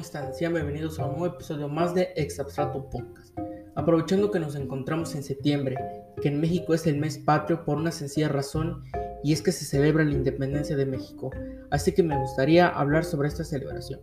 [0.00, 0.34] están?
[0.34, 3.38] Sean bienvenidos a un nuevo episodio más de Exabstrato Podcast.
[3.74, 5.76] Aprovechando que nos encontramos en septiembre,
[6.20, 8.82] que en México es el mes patrio por una sencilla razón
[9.22, 11.30] y es que se celebra la independencia de México,
[11.70, 14.00] así que me gustaría hablar sobre esta celebración.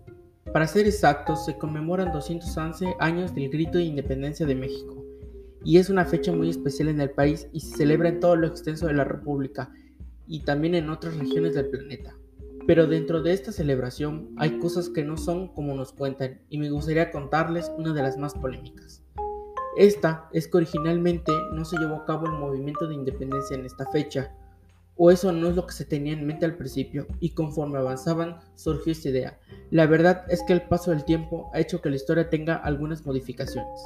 [0.54, 5.04] Para ser exactos, se conmemoran 211 años del grito de independencia de México,
[5.64, 8.48] y es una fecha muy especial en el país y se celebra en todo lo
[8.48, 9.72] extenso de la República
[10.28, 12.16] y también en otras regiones del planeta.
[12.68, 16.70] Pero dentro de esta celebración hay cosas que no son como nos cuentan y me
[16.70, 19.04] gustaría contarles una de las más polémicas.
[19.78, 23.90] Esta es que originalmente no se llevó a cabo el movimiento de independencia en esta
[23.90, 24.36] fecha,
[24.98, 28.38] o eso no es lo que se tenía en mente al principio y conforme avanzaban
[28.56, 29.40] surgió esta idea.
[29.72, 33.06] La verdad es que el paso del tiempo ha hecho que la historia tenga algunas
[33.06, 33.82] modificaciones.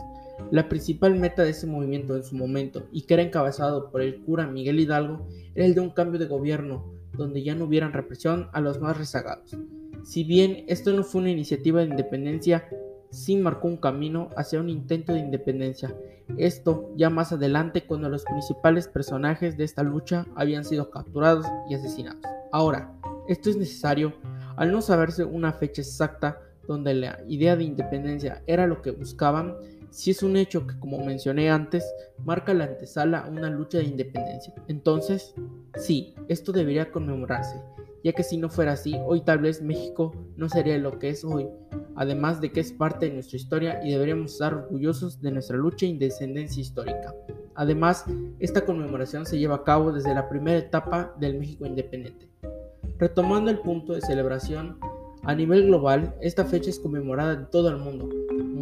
[0.52, 4.21] La principal meta de ese movimiento en su momento, y que era encabezado por el
[4.24, 6.84] cura Miguel Hidalgo, era el de un cambio de gobierno
[7.18, 9.55] donde ya no hubieran represión a los más rezagados.
[10.04, 12.68] Si bien esto no fue una iniciativa de independencia,
[13.10, 15.96] sí marcó un camino hacia un intento de independencia.
[16.38, 21.76] Esto ya más adelante cuando los principales personajes de esta lucha habían sido capturados y
[21.76, 22.21] asesinados.
[22.52, 22.93] Ahora,
[23.27, 24.13] esto es necesario
[24.55, 29.55] al no saberse una fecha exacta donde la idea de independencia era lo que buscaban,
[29.96, 31.90] si es un hecho que, como mencioné antes,
[32.26, 34.54] marca la antesala a una lucha de independencia.
[34.68, 35.34] Entonces,
[35.76, 37.62] sí, esto debería conmemorarse,
[38.04, 41.24] ya que si no fuera así, hoy tal vez México no sería lo que es
[41.24, 41.48] hoy,
[41.96, 45.85] además de que es parte de nuestra historia y deberíamos estar orgullosos de nuestra lucha
[45.85, 47.15] e independencia histórica.
[47.55, 48.04] Además,
[48.40, 52.27] esta conmemoración se lleva a cabo desde la primera etapa del México independiente.
[52.98, 54.77] Retomando el punto de celebración,
[55.26, 58.09] a nivel global, esta fecha es conmemorada en todo el mundo,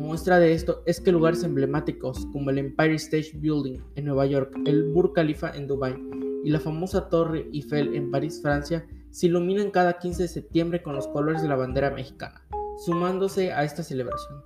[0.03, 4.53] Muestra de esto es que lugares emblemáticos como el Empire State Building en Nueva York,
[4.66, 5.95] el Burj Khalifa en Dubai
[6.44, 10.94] y la famosa Torre Eiffel en París, Francia, se iluminan cada 15 de septiembre con
[10.94, 12.46] los colores de la bandera mexicana,
[12.85, 14.44] sumándose a esta celebración.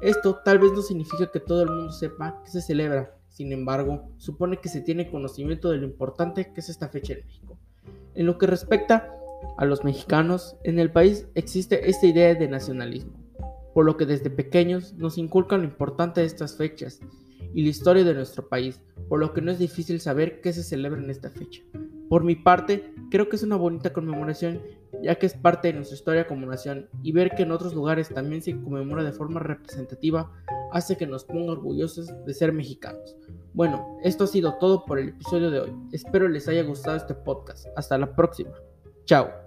[0.00, 4.08] Esto tal vez no significa que todo el mundo sepa que se celebra, sin embargo,
[4.16, 7.58] supone que se tiene conocimiento de lo importante que es esta fecha en México.
[8.14, 9.14] En lo que respecta
[9.56, 13.24] a los mexicanos, en el país existe esta idea de nacionalismo
[13.74, 17.00] por lo que desde pequeños nos inculcan lo importante de estas fechas
[17.52, 20.62] y la historia de nuestro país, por lo que no es difícil saber qué se
[20.62, 21.62] celebra en esta fecha.
[22.08, 24.62] Por mi parte, creo que es una bonita conmemoración,
[25.02, 28.08] ya que es parte de nuestra historia como nación, y ver que en otros lugares
[28.08, 30.32] también se conmemora de forma representativa
[30.72, 33.16] hace que nos ponga orgullosos de ser mexicanos.
[33.52, 35.72] Bueno, esto ha sido todo por el episodio de hoy.
[35.92, 37.66] Espero les haya gustado este podcast.
[37.76, 38.52] Hasta la próxima.
[39.06, 39.43] Ciao.